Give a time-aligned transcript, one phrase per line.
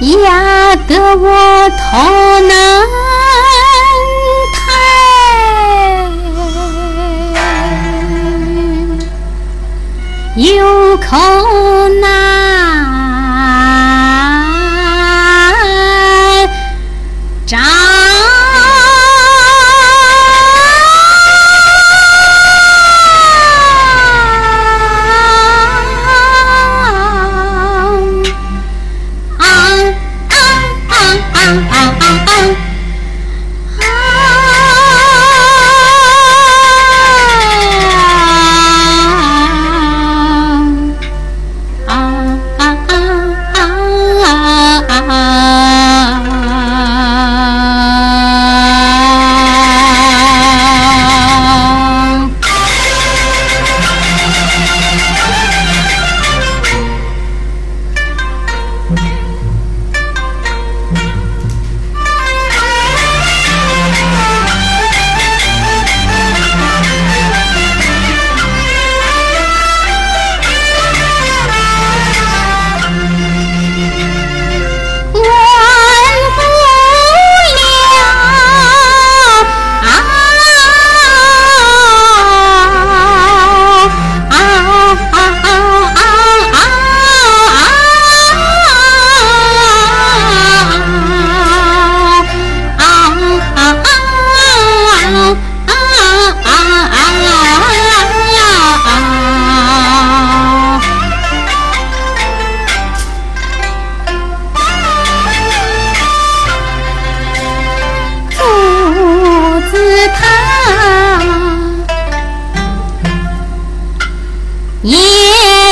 [0.00, 1.98] 压得我头
[2.40, 2.86] 难
[4.52, 4.60] 抬，
[10.36, 11.16] 有口
[12.00, 12.25] 难。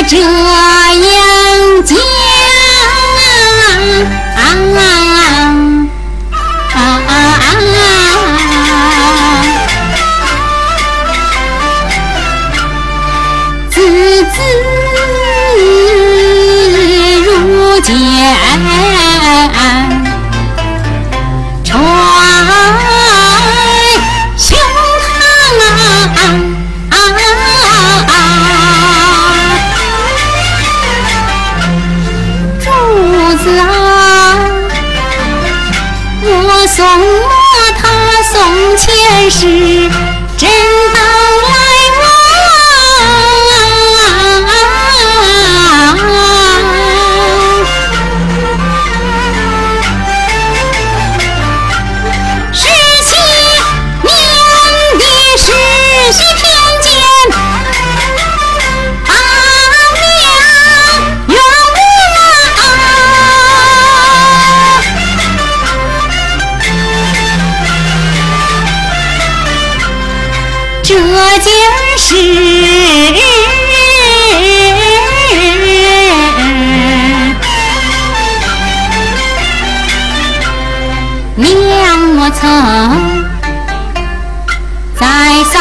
[0.06, 1.96] 这样讲，
[13.70, 13.80] 字
[14.24, 14.73] 字
[37.20, 37.28] 莫
[37.78, 39.46] 他送前世，
[40.36, 40.50] 真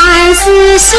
[0.05, 0.97] 再三思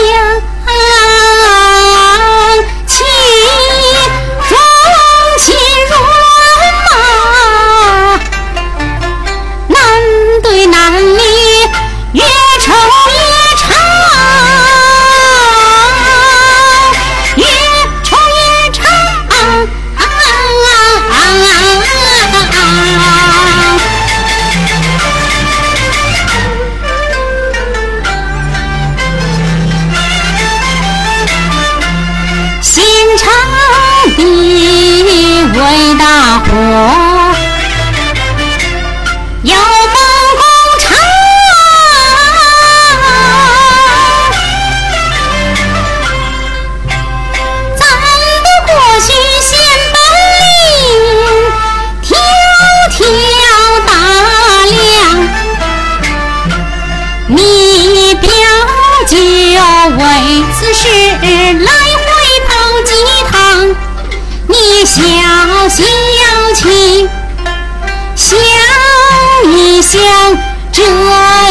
[57.26, 58.28] 你表
[59.08, 59.16] 舅
[59.96, 61.72] 为此事来
[62.04, 62.06] 回
[62.46, 62.52] 跑
[62.84, 62.90] 几
[63.30, 63.34] 趟，
[64.46, 64.54] 你
[64.84, 65.00] 小
[65.70, 65.82] 小
[66.54, 67.08] 情。
[68.14, 68.38] 想
[69.50, 70.00] 一想，
[70.70, 70.78] 这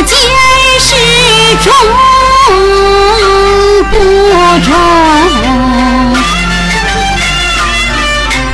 [0.03, 0.13] 件
[0.79, 0.87] 事
[1.63, 1.65] 重
[3.89, 3.93] 不
[4.63, 4.69] 重？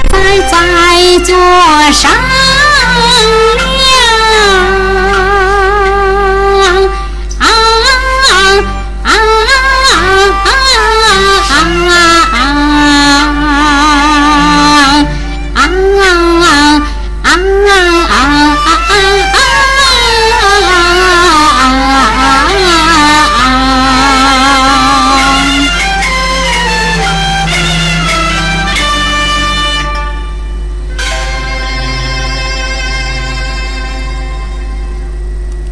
[0.09, 0.15] 在
[0.49, 0.53] 在
[1.25, 1.29] 座
[1.91, 2.28] 上。